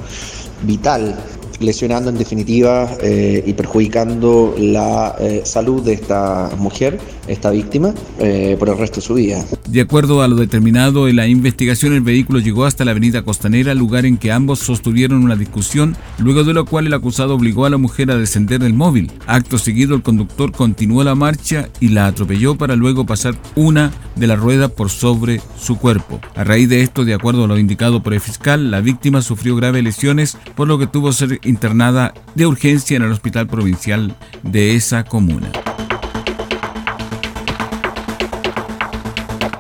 vital 0.62 1.16
lesionando 1.60 2.10
en 2.10 2.18
definitiva 2.18 2.90
eh, 3.02 3.42
y 3.46 3.52
perjudicando 3.52 4.54
la 4.58 5.16
eh, 5.20 5.42
salud 5.44 5.82
de 5.82 5.94
esta 5.94 6.50
mujer, 6.58 6.98
esta 7.26 7.50
víctima, 7.50 7.94
eh, 8.18 8.56
por 8.58 8.68
el 8.68 8.78
resto 8.78 8.96
de 8.96 9.06
su 9.06 9.14
vida. 9.14 9.44
De 9.68 9.80
acuerdo 9.80 10.22
a 10.22 10.28
lo 10.28 10.36
determinado 10.36 11.08
en 11.08 11.16
la 11.16 11.26
investigación, 11.26 11.92
el 11.92 12.00
vehículo 12.00 12.38
llegó 12.38 12.64
hasta 12.64 12.84
la 12.84 12.92
avenida 12.92 13.22
Costanera, 13.22 13.74
lugar 13.74 14.06
en 14.06 14.16
que 14.16 14.32
ambos 14.32 14.60
sostuvieron 14.60 15.24
una 15.24 15.36
discusión, 15.36 15.96
luego 16.18 16.44
de 16.44 16.52
lo 16.52 16.64
cual 16.64 16.86
el 16.86 16.94
acusado 16.94 17.34
obligó 17.34 17.66
a 17.66 17.70
la 17.70 17.76
mujer 17.76 18.10
a 18.10 18.16
descender 18.16 18.60
del 18.60 18.74
móvil. 18.74 19.10
Acto 19.26 19.58
seguido, 19.58 19.94
el 19.94 20.02
conductor 20.02 20.52
continuó 20.52 21.02
la 21.04 21.14
marcha 21.14 21.68
y 21.80 21.88
la 21.88 22.06
atropelló 22.06 22.56
para 22.56 22.76
luego 22.76 23.06
pasar 23.06 23.34
una 23.54 23.92
de 24.14 24.26
las 24.26 24.38
ruedas 24.38 24.70
por 24.70 24.90
sobre 24.90 25.40
su 25.58 25.78
cuerpo. 25.78 26.20
A 26.34 26.44
raíz 26.44 26.68
de 26.68 26.82
esto, 26.82 27.04
de 27.04 27.14
acuerdo 27.14 27.44
a 27.44 27.48
lo 27.48 27.58
indicado 27.58 28.02
por 28.02 28.14
el 28.14 28.20
fiscal, 28.20 28.70
la 28.70 28.80
víctima 28.80 29.22
sufrió 29.22 29.56
graves 29.56 29.82
lesiones, 29.82 30.38
por 30.54 30.68
lo 30.68 30.78
que 30.78 30.86
tuvo 30.86 31.12
ser 31.12 31.38
internada 31.46 32.12
de 32.34 32.46
urgencia 32.46 32.96
en 32.96 33.02
el 33.02 33.12
hospital 33.12 33.46
provincial 33.46 34.14
de 34.42 34.74
esa 34.74 35.04
comuna. 35.04 35.50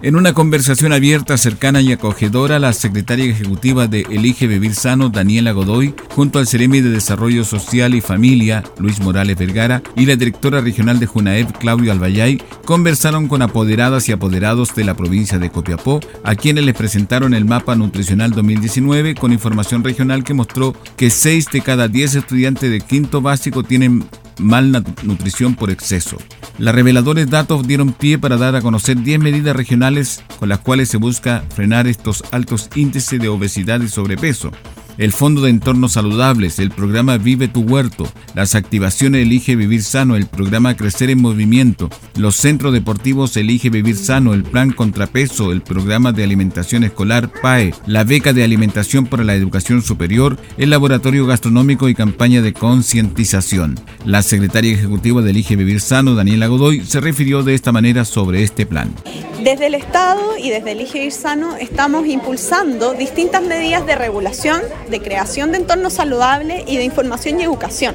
En 0.06 0.14
una 0.14 0.34
conversación 0.34 0.92
abierta, 0.92 1.36
cercana 1.36 1.80
y 1.80 1.90
acogedora, 1.90 2.60
la 2.60 2.72
secretaria 2.72 3.24
ejecutiva 3.24 3.88
de 3.88 4.02
Elige 4.02 4.46
Vivir 4.46 4.72
Sano, 4.72 5.08
Daniela 5.08 5.50
Godoy, 5.50 5.96
junto 6.14 6.38
al 6.38 6.46
Ceremi 6.46 6.80
de 6.80 6.90
Desarrollo 6.90 7.42
Social 7.42 7.92
y 7.92 8.00
Familia, 8.00 8.62
Luis 8.78 9.00
Morales 9.00 9.36
Vergara, 9.36 9.82
y 9.96 10.06
la 10.06 10.14
directora 10.14 10.60
regional 10.60 11.00
de 11.00 11.06
Junaev, 11.06 11.52
Claudio 11.54 11.90
Albayay, 11.90 12.40
conversaron 12.64 13.26
con 13.26 13.42
apoderadas 13.42 14.08
y 14.08 14.12
apoderados 14.12 14.76
de 14.76 14.84
la 14.84 14.94
provincia 14.94 15.40
de 15.40 15.50
Copiapó, 15.50 15.98
a 16.22 16.36
quienes 16.36 16.62
les 16.62 16.76
presentaron 16.76 17.34
el 17.34 17.44
mapa 17.44 17.74
nutricional 17.74 18.30
2019 18.30 19.16
con 19.16 19.32
información 19.32 19.82
regional 19.82 20.22
que 20.22 20.34
mostró 20.34 20.72
que 20.96 21.10
6 21.10 21.46
de 21.52 21.62
cada 21.62 21.88
10 21.88 22.14
estudiantes 22.14 22.70
de 22.70 22.80
quinto 22.80 23.22
básico 23.22 23.64
tienen 23.64 24.04
malnutrición 24.38 25.54
por 25.54 25.70
exceso. 25.70 26.16
Los 26.58 26.74
reveladores 26.74 27.28
datos 27.28 27.66
dieron 27.66 27.92
pie 27.92 28.18
para 28.18 28.36
dar 28.36 28.56
a 28.56 28.62
conocer 28.62 29.02
10 29.02 29.20
medidas 29.20 29.56
regionales 29.56 30.22
con 30.38 30.48
las 30.48 30.60
cuales 30.60 30.88
se 30.88 30.96
busca 30.96 31.44
frenar 31.54 31.86
estos 31.86 32.24
altos 32.30 32.70
índices 32.74 33.20
de 33.20 33.28
obesidad 33.28 33.80
y 33.80 33.88
sobrepeso 33.88 34.52
el 34.98 35.12
Fondo 35.12 35.42
de 35.42 35.50
Entornos 35.50 35.92
Saludables, 35.92 36.58
el 36.58 36.70
programa 36.70 37.18
Vive 37.18 37.48
tu 37.48 37.60
Huerto, 37.60 38.08
las 38.34 38.54
activaciones 38.54 39.22
Elige 39.22 39.56
Vivir 39.56 39.82
Sano, 39.82 40.16
el 40.16 40.26
programa 40.26 40.76
Crecer 40.76 41.10
en 41.10 41.20
Movimiento, 41.20 41.90
los 42.16 42.36
centros 42.36 42.72
deportivos 42.72 43.36
Elige 43.36 43.70
Vivir 43.70 43.96
Sano, 43.96 44.34
el 44.34 44.42
Plan 44.42 44.72
Contrapeso, 44.72 45.52
el 45.52 45.62
programa 45.62 46.12
de 46.12 46.24
alimentación 46.24 46.84
escolar 46.84 47.30
PAE, 47.42 47.74
la 47.86 48.04
beca 48.04 48.32
de 48.32 48.44
alimentación 48.44 49.06
para 49.06 49.24
la 49.24 49.34
educación 49.34 49.82
superior, 49.82 50.38
el 50.56 50.70
laboratorio 50.70 51.26
gastronómico 51.26 51.88
y 51.88 51.94
campaña 51.94 52.42
de 52.42 52.52
concientización. 52.52 53.78
La 54.04 54.22
secretaria 54.22 54.72
ejecutiva 54.72 55.22
de 55.22 55.30
Elige 55.30 55.56
Vivir 55.56 55.80
Sano, 55.80 56.14
Daniela 56.14 56.46
Godoy, 56.46 56.84
se 56.84 57.00
refirió 57.00 57.42
de 57.42 57.54
esta 57.54 57.72
manera 57.72 58.04
sobre 58.04 58.42
este 58.42 58.66
plan. 58.66 58.94
Desde 59.42 59.66
el 59.66 59.74
Estado 59.74 60.36
y 60.38 60.50
desde 60.50 60.72
Elige 60.72 60.98
Vivir 60.98 61.12
Sano 61.12 61.56
estamos 61.56 62.06
impulsando 62.06 62.94
distintas 62.94 63.42
medidas 63.42 63.86
de 63.86 63.94
regulación 63.94 64.60
de 64.88 65.00
creación 65.00 65.52
de 65.52 65.58
entornos 65.58 65.94
saludables 65.94 66.64
y 66.66 66.76
de 66.76 66.84
información 66.84 67.40
y 67.40 67.44
educación. 67.44 67.94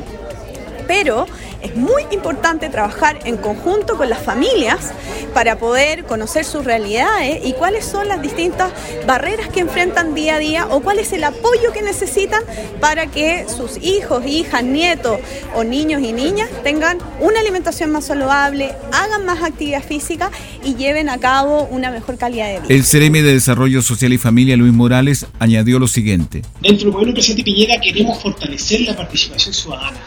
Pero 0.88 1.26
es 1.62 1.76
muy 1.76 2.04
importante 2.12 2.70
trabajar 2.70 3.20
en 3.26 3.38
conjunto 3.38 3.96
con 3.96 4.10
las 4.10 4.20
familias 4.20 4.92
para 5.34 5.58
poder 5.58 6.06
conocer 6.06 6.44
sus 6.44 6.66
realidades 6.66 7.46
y 7.46 7.54
cuáles 7.54 7.86
son 7.86 8.08
las 8.08 8.22
distintas 8.22 8.72
barreras 9.06 9.48
que 9.50 9.60
enfrentan 9.60 10.16
día 10.16 10.36
a 10.36 10.40
día 10.40 10.68
o 10.68 10.82
cuál 10.82 11.00
es 11.00 11.14
el 11.14 11.24
apoyo 11.24 11.72
que 11.74 11.82
necesitan 11.82 12.42
para 12.80 13.08
que 13.08 13.46
sus 13.48 13.78
hijos, 13.78 14.26
hijas, 14.26 14.64
nietos 14.64 15.20
o 15.56 15.64
niños 15.64 16.02
y 16.02 16.14
niñas 16.14 16.50
tengan 16.64 16.98
una 17.20 17.40
alimentación 17.40 17.92
más 17.92 18.06
saludable, 18.06 18.74
hagan 18.92 19.26
más 19.26 19.44
actividad 19.44 19.84
física 19.84 20.32
y 20.64 20.76
lleven 20.76 21.10
a 21.10 21.20
cabo 21.20 21.68
una 21.72 21.92
mejor 21.92 22.18
calidad 22.18 22.48
de 22.48 22.60
vida. 22.60 22.74
El 22.74 22.84
CEREMI 22.84 23.22
de 23.22 23.34
Desarrollo 23.34 23.82
Social 23.82 24.14
y 24.14 24.18
Familia, 24.18 24.58
Luis 24.58 24.74
Morales, 24.74 25.28
añadió 25.40 25.80
lo 25.80 25.88
siguiente. 25.88 26.42
Dentro 26.62 26.86
del 26.86 26.92
gobierno 26.92 27.14
presidente 27.14 27.44
Piñera 27.44 27.80
queremos 27.80 28.22
fortalecer 28.22 28.82
la 28.82 28.96
participación 28.96 29.54
ciudadana 29.54 30.00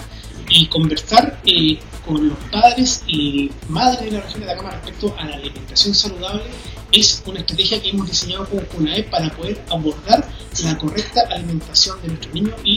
y 0.54 0.66
conversar 0.66 1.40
eh, 1.46 1.80
con 2.06 2.28
los 2.28 2.38
padres 2.52 3.02
y 3.08 3.50
madres 3.68 4.04
de 4.04 4.11
la 4.12 4.20
región 4.20 4.40
de 4.40 4.52
Atacama 4.52 4.70
respecto 4.70 5.14
a 5.18 5.25
la 5.25 5.34
alimentación 5.34 5.94
saludable 5.94 6.44
es 6.92 7.23
una 7.26 7.40
estrategia 7.40 7.82
que 7.82 7.90
hemos 7.90 8.06
diseñado 8.08 8.49
como 8.49 8.62
CUNAE 8.62 9.02
para 9.04 9.30
poder 9.30 9.61
abordar 9.68 10.28
la 10.62 10.78
correcta 10.78 11.23
alimentación 11.32 12.00
de 12.02 12.08
nuestros 12.08 12.34
niños 12.34 12.54
y 12.62 12.76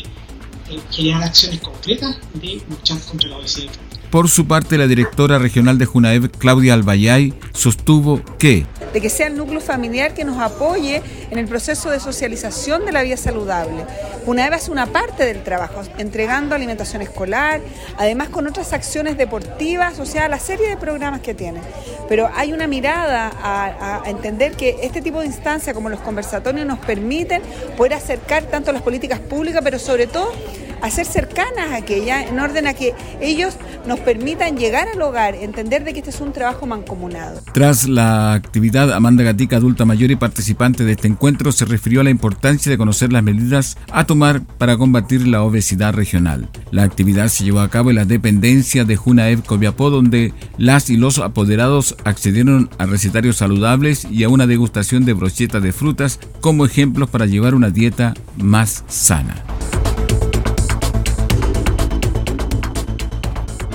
eh, 0.70 0.80
generar 0.90 1.24
acciones 1.24 1.62
concretas 1.62 2.18
de 2.34 2.60
luchar 2.68 2.98
contra 3.02 3.30
la 3.30 3.38
obesidad. 3.38 3.72
Por 4.10 4.28
su 4.28 4.48
parte, 4.48 4.78
la 4.80 4.88
directora 4.88 5.38
regional 5.38 5.78
de 5.78 5.86
Junaev, 5.86 6.32
Claudia 6.32 6.74
Albayay, 6.74 7.34
sostuvo 7.54 8.24
que 8.40 8.66
de 8.98 9.02
que 9.02 9.10
sea 9.12 9.28
el 9.28 9.38
núcleo 9.38 9.62
familiar 9.62 10.16
que 10.16 10.24
nos 10.24 10.40
apoye 10.40 11.04
en 11.30 11.38
el 11.38 11.46
proceso 11.46 11.92
de 11.92 12.00
socialización 12.00 12.84
de 12.84 12.92
la 12.92 13.04
vida 13.04 13.16
saludable. 13.16 13.86
Junaev 14.26 14.56
es 14.56 14.70
una 14.70 14.88
parte 14.88 15.24
del 15.24 15.44
trabajo, 15.44 15.84
entregando 16.00 16.56
alimentación 16.56 17.04
escolar, 17.04 17.62
además 17.96 18.30
con 18.30 18.48
otras 18.48 18.74
acciones 18.74 19.16
deportivas, 19.16 20.00
o 20.00 20.06
sea, 20.08 20.28
la 20.30 20.40
serie 20.40 20.68
de 20.70 20.78
programas 20.78 21.22
que 21.22 21.36
tiene. 21.36 21.62
Pero 22.10 22.28
hay 22.36 22.54
una 22.54 22.66
mirada 22.66 23.32
a, 23.40 24.02
a 24.04 24.10
entender 24.10 24.54
que 24.54 24.78
este 24.82 25.04
tipo 25.04 25.20
de 25.20 25.28
instancias 25.28 25.76
como 25.76 25.90
los 25.90 26.00
conversatorios 26.00 26.66
nos 26.66 26.80
permiten 26.80 27.44
poder 27.78 27.94
acercar 27.94 28.46
tanto 28.46 28.72
las 28.72 28.82
políticas 28.82 29.20
públicas, 29.20 29.62
pero 29.64 29.78
sobre 29.78 30.08
todo 30.08 30.34
a 30.82 30.90
ser 30.90 31.06
cercanas 31.06 31.72
a 31.72 31.78
aquella, 31.78 32.24
en 32.24 32.40
orden 32.40 32.68
a 32.68 32.74
que 32.74 32.94
ellos 33.22 33.56
nos 33.88 34.00
permitan 34.00 34.58
llegar 34.58 34.88
al 34.88 35.02
hogar, 35.02 35.36
entender 35.36 35.84
de 35.84 35.94
que 35.94 36.00
este 36.00 36.12
es 36.12 36.22
un 36.22 36.34
trabajo 36.34 36.66
mancomunado. 36.66 37.42
Tras 37.54 37.88
la 37.88 38.34
actividad, 38.34 38.92
Amanda 38.94 39.24
Gatica, 39.24 39.58
adulta 39.58 39.86
mayor 39.86 40.12
y 40.12 40.16
participante 40.16 40.84
de 40.84 40.94
este 40.94 41.08
encuentro, 41.08 41.52
se 41.52 41.66
refirió 41.66 42.02
a 42.02 42.04
la 42.04 42.10
importancia 42.10 42.70
de 42.70 42.78
conocer 42.78 43.12
las 43.14 43.24
medidas 43.24 43.78
a 43.92 44.06
tomar 44.06 44.42
para 44.58 44.78
combatir 44.78 45.28
la 45.28 45.44
obesidad 45.44 45.94
regional. 45.94 46.50
La 46.72 46.84
actividad 46.84 47.28
se 47.30 47.44
llevó 47.44 47.62
a 47.62 47.70
cabo 47.70 47.90
en 47.90 47.96
la 47.96 48.06
dependencia 48.06 48.84
de 48.84 48.96
Junaev 48.96 49.44
Coviapó, 49.44 49.90
donde 49.90 50.34
las 50.58 50.90
y 50.90 50.98
los 50.98 51.20
apoderados 51.20 51.96
accedieron 52.04 52.70
a 52.78 52.86
recetarios 52.86 53.38
saludables 53.38 54.06
y 54.10 54.24
a 54.24 54.30
una 54.30 54.48
degustación 54.48 55.06
de 55.06 55.14
brochetas 55.14 55.64
de 55.64 55.72
frutas 55.72 56.20
como 56.42 56.66
ejemplos 56.66 57.10
para 57.10 57.26
llevar 57.26 57.56
una 57.56 57.70
dieta 57.70 58.14
más 58.38 58.84
sana. 58.88 59.57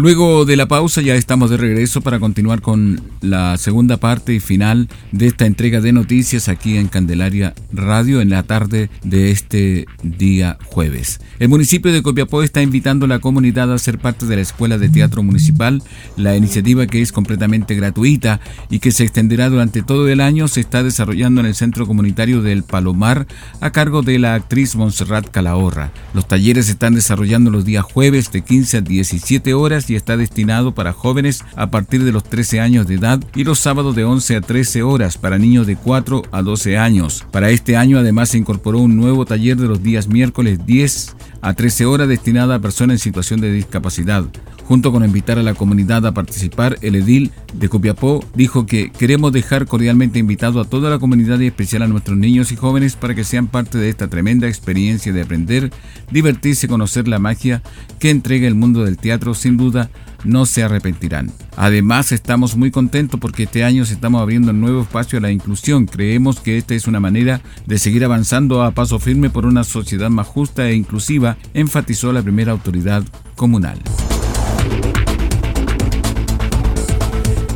Luego 0.00 0.44
de 0.44 0.54
la 0.54 0.68
pausa 0.68 1.02
ya 1.02 1.16
estamos 1.16 1.50
de 1.50 1.56
regreso 1.56 2.02
para 2.02 2.20
continuar 2.20 2.60
con 2.60 3.00
la 3.20 3.56
segunda 3.56 3.96
parte 3.96 4.32
y 4.32 4.38
final 4.38 4.88
de 5.10 5.26
esta 5.26 5.44
entrega 5.44 5.80
de 5.80 5.92
noticias 5.92 6.48
aquí 6.48 6.76
en 6.76 6.86
Candelaria 6.86 7.52
Radio 7.72 8.20
en 8.20 8.30
la 8.30 8.44
tarde 8.44 8.90
de 9.02 9.32
este 9.32 9.86
día 10.04 10.56
jueves. 10.66 11.20
El 11.40 11.48
municipio 11.48 11.90
de 11.90 12.02
Copiapó 12.02 12.44
está 12.44 12.62
invitando 12.62 13.06
a 13.06 13.08
la 13.08 13.18
comunidad 13.18 13.72
a 13.72 13.78
ser 13.78 13.98
parte 13.98 14.26
de 14.26 14.36
la 14.36 14.42
Escuela 14.42 14.78
de 14.78 14.88
Teatro 14.88 15.24
Municipal. 15.24 15.82
La 16.16 16.36
iniciativa 16.36 16.86
que 16.86 17.02
es 17.02 17.10
completamente 17.10 17.74
gratuita 17.74 18.38
y 18.70 18.78
que 18.78 18.92
se 18.92 19.02
extenderá 19.02 19.48
durante 19.48 19.82
todo 19.82 20.06
el 20.08 20.20
año 20.20 20.46
se 20.46 20.60
está 20.60 20.84
desarrollando 20.84 21.40
en 21.40 21.48
el 21.48 21.56
Centro 21.56 21.88
Comunitario 21.88 22.40
del 22.40 22.62
Palomar 22.62 23.26
a 23.60 23.72
cargo 23.72 24.02
de 24.02 24.20
la 24.20 24.34
actriz 24.36 24.76
Montserrat 24.76 25.28
Calahorra. 25.28 25.90
Los 26.14 26.28
talleres 26.28 26.66
se 26.66 26.72
están 26.72 26.94
desarrollando 26.94 27.50
los 27.50 27.64
días 27.64 27.82
jueves 27.82 28.30
de 28.30 28.42
15 28.42 28.76
a 28.76 28.80
17 28.82 29.54
horas 29.54 29.87
y 29.90 29.96
está 29.96 30.16
destinado 30.16 30.74
para 30.74 30.92
jóvenes 30.92 31.44
a 31.56 31.70
partir 31.70 32.04
de 32.04 32.12
los 32.12 32.24
13 32.24 32.60
años 32.60 32.86
de 32.86 32.94
edad 32.94 33.20
y 33.34 33.44
los 33.44 33.58
sábados 33.58 33.94
de 33.94 34.04
11 34.04 34.36
a 34.36 34.40
13 34.40 34.82
horas 34.82 35.18
para 35.18 35.38
niños 35.38 35.66
de 35.66 35.76
4 35.76 36.22
a 36.30 36.42
12 36.42 36.78
años. 36.78 37.26
Para 37.30 37.50
este 37.50 37.76
año 37.76 37.98
además 37.98 38.30
se 38.30 38.38
incorporó 38.38 38.80
un 38.80 38.96
nuevo 38.96 39.24
taller 39.24 39.56
de 39.56 39.68
los 39.68 39.82
días 39.82 40.08
miércoles 40.08 40.64
10 40.66 41.16
a 41.40 41.54
13 41.54 41.86
horas 41.86 42.08
destinada 42.08 42.56
a 42.56 42.60
personas 42.60 42.94
en 42.94 42.98
situación 42.98 43.40
de 43.40 43.52
discapacidad. 43.52 44.24
Junto 44.68 44.92
con 44.92 45.02
invitar 45.02 45.38
a 45.38 45.42
la 45.42 45.54
comunidad 45.54 46.04
a 46.04 46.12
participar, 46.12 46.76
el 46.82 46.94
edil 46.94 47.30
de 47.54 47.70
Copiapó 47.70 48.22
dijo 48.34 48.66
que 48.66 48.90
queremos 48.90 49.32
dejar 49.32 49.64
cordialmente 49.66 50.18
invitado 50.18 50.60
a 50.60 50.66
toda 50.66 50.90
la 50.90 50.98
comunidad 50.98 51.40
y 51.40 51.46
especial 51.46 51.80
a 51.80 51.88
nuestros 51.88 52.18
niños 52.18 52.52
y 52.52 52.56
jóvenes 52.56 52.94
para 52.94 53.14
que 53.14 53.24
sean 53.24 53.46
parte 53.46 53.78
de 53.78 53.88
esta 53.88 54.08
tremenda 54.08 54.46
experiencia 54.46 55.10
de 55.10 55.22
aprender, 55.22 55.72
divertirse 56.10 56.66
y 56.66 56.68
conocer 56.68 57.08
la 57.08 57.18
magia 57.18 57.62
que 57.98 58.10
entrega 58.10 58.46
el 58.46 58.56
mundo 58.56 58.84
del 58.84 58.98
teatro. 58.98 59.32
Sin 59.32 59.56
duda, 59.56 59.88
no 60.24 60.44
se 60.44 60.62
arrepentirán. 60.62 61.32
Además, 61.56 62.12
estamos 62.12 62.54
muy 62.54 62.70
contentos 62.70 63.18
porque 63.18 63.44
este 63.44 63.64
año 63.64 63.86
se 63.86 63.94
estamos 63.94 64.20
abriendo 64.20 64.50
un 64.50 64.60
nuevo 64.60 64.82
espacio 64.82 65.18
a 65.18 65.22
la 65.22 65.32
inclusión. 65.32 65.86
Creemos 65.86 66.40
que 66.40 66.58
esta 66.58 66.74
es 66.74 66.86
una 66.86 67.00
manera 67.00 67.40
de 67.64 67.78
seguir 67.78 68.04
avanzando 68.04 68.62
a 68.62 68.72
paso 68.72 68.98
firme 68.98 69.30
por 69.30 69.46
una 69.46 69.64
sociedad 69.64 70.10
más 70.10 70.26
justa 70.26 70.68
e 70.68 70.74
inclusiva, 70.74 71.38
enfatizó 71.54 72.12
la 72.12 72.20
primera 72.20 72.52
autoridad 72.52 73.02
comunal. 73.34 73.78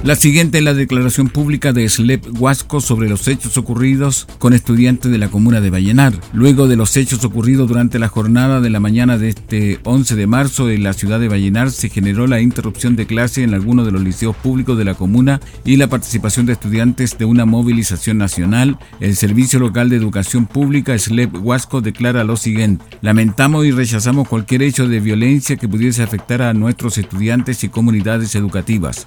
La 0.04 0.16
siguiente 0.16 0.59
es 0.59 0.64
la 0.64 0.75
declaración 0.75 1.28
pública 1.28 1.73
de 1.73 1.88
Slep 1.88 2.26
Huasco 2.40 2.80
sobre 2.80 3.09
los 3.09 3.28
hechos 3.28 3.56
ocurridos 3.56 4.26
con 4.40 4.52
estudiantes 4.52 5.12
de 5.12 5.18
la 5.18 5.28
comuna 5.28 5.61
de 5.61 5.71
Vallenar. 5.71 6.12
Luego 6.32 6.66
de 6.66 6.75
los 6.75 6.97
hechos 6.97 7.25
ocurridos 7.25 7.68
durante 7.68 8.00
la 8.00 8.09
jornada 8.09 8.61
de 8.61 8.68
la 8.68 8.80
mañana 8.80 9.16
de 9.16 9.28
este 9.28 9.78
11 9.85 10.16
de 10.16 10.26
marzo 10.26 10.71
en 10.71 10.82
la 10.82 10.92
ciudad 10.92 11.21
de 11.21 11.28
Vallenar, 11.28 11.71
se 11.71 11.88
generó 11.88 12.26
la 12.26 12.40
interrupción 12.40 12.97
de 12.97 13.06
clase 13.06 13.44
en 13.44 13.54
algunos 13.54 13.87
de 13.87 13.92
los 13.92 14.02
liceos 14.02 14.35
públicos 14.35 14.76
de 14.76 14.85
la 14.85 14.94
comuna 14.94 15.40
y 15.64 15.76
la 15.76 15.87
participación 15.87 16.47
de 16.47 16.54
estudiantes 16.54 17.16
de 17.16 17.25
una 17.25 17.44
movilización 17.44 18.18
nacional. 18.18 18.78
El 18.99 19.14
Servicio 19.14 19.61
Local 19.61 19.88
de 19.88 19.99
Educación 19.99 20.47
Pública, 20.47 20.99
Slep 20.99 21.32
Huasco, 21.40 21.80
declara 21.80 22.25
lo 22.25 22.37
siguiente. 22.37 22.85
Lamentamos 23.02 23.66
y 23.66 23.71
rechazamos 23.71 24.26
cualquier 24.26 24.62
hecho 24.62 24.88
de 24.88 24.99
violencia 24.99 25.56
que 25.56 25.68
pudiese 25.68 26.02
afectar 26.02 26.42
a 26.42 26.54
nuestros 26.54 26.99
estudiantes 26.99 27.62
y 27.62 27.68
comunidades 27.68 28.35
educativas. 28.35 29.06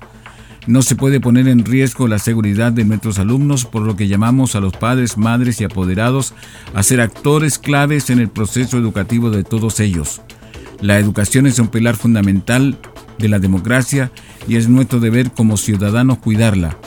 No 0.68 0.82
se 0.82 0.96
puede 0.96 1.20
poner 1.20 1.48
en 1.48 1.64
riesgo 1.64 2.08
la 2.08 2.18
seguridad 2.18 2.72
de 2.72 2.86
nuestros 2.86 3.20
alumnos, 3.20 3.66
por 3.66 3.84
lo 3.84 3.96
que 3.96 4.08
llamamos 4.08 4.56
a 4.56 4.60
los 4.60 4.74
padres, 4.74 5.18
madres 5.18 5.62
y 5.62 5.64
apoderados 5.64 6.34
a 6.74 6.82
ser 6.82 7.02
actores 7.02 7.60
claves 7.60 8.10
en 8.10 8.20
el 8.20 8.30
proceso 8.30 8.78
educativo 8.78 9.30
de 9.30 9.44
todos 9.44 9.80
ellos. 9.80 10.22
La 10.82 10.98
educación 10.98 11.46
es 11.46 11.60
un 11.60 11.68
pilar 11.68 11.96
fundamental 11.96 12.78
de 13.20 13.30
la 13.30 13.40
democracia 13.40 14.12
y 14.48 14.56
es 14.56 14.68
nuestro 14.68 15.00
deber 15.00 15.32
como 15.32 15.58
ciudadanos 15.58 16.18
cuidarla. 16.18 16.78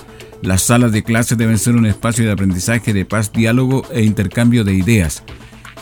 Las 0.43 0.63
salas 0.63 0.93
de 0.93 1.03
clase 1.05 1.37
deben 1.37 1.59
ser 1.59 1.77
un 1.77 1.87
espacio 1.87 2.25
de 2.25 2.33
aprendizaje, 2.33 2.93
de 2.93 3.05
paz, 3.05 3.33
diálogo 3.33 3.85
e 3.93 4.03
intercambio 4.03 4.65
de 4.65 4.75
ideas. 4.75 5.23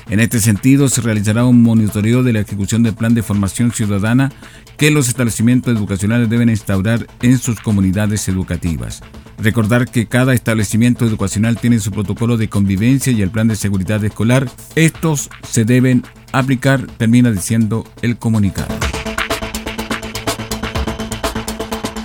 En 0.08 0.20
este 0.20 0.40
sentido, 0.40 0.88
se 0.88 1.00
realizará 1.00 1.44
un 1.44 1.62
monitoreo 1.62 2.22
de 2.22 2.32
la 2.32 2.40
ejecución 2.40 2.82
del 2.82 2.94
plan 2.94 3.14
de 3.14 3.22
formación 3.22 3.72
ciudadana 3.72 4.30
que 4.76 4.90
los 4.90 5.08
establecimientos 5.08 5.76
educacionales 5.76 6.30
deben 6.30 6.48
instaurar 6.48 7.06
en 7.22 7.38
sus 7.38 7.60
comunidades 7.60 8.28
educativas. 8.28 9.02
Recordar 9.38 9.88
que 9.88 10.06
cada 10.06 10.32
establecimiento 10.32 11.04
educacional 11.04 11.58
tiene 11.58 11.80
su 11.80 11.90
protocolo 11.90 12.36
de 12.36 12.48
convivencia 12.48 13.12
y 13.12 13.20
el 13.22 13.30
plan 13.30 13.48
de 13.48 13.56
seguridad 13.56 14.02
escolar. 14.04 14.48
Estos 14.76 15.28
se 15.42 15.64
deben 15.64 16.04
aplicar, 16.32 16.86
termina 16.86 17.30
diciendo 17.30 17.84
el 18.00 18.16
comunicado. 18.16 18.74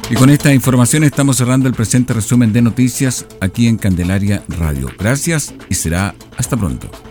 Y 0.09 0.15
con 0.15 0.29
esta 0.29 0.53
información 0.53 1.05
estamos 1.05 1.37
cerrando 1.37 1.69
el 1.69 1.73
presente 1.73 2.13
resumen 2.13 2.51
de 2.51 2.61
noticias 2.61 3.25
aquí 3.39 3.67
en 3.67 3.77
Candelaria 3.77 4.43
Radio. 4.49 4.89
Gracias 4.99 5.53
y 5.69 5.75
será 5.75 6.15
hasta 6.37 6.57
pronto. 6.57 7.10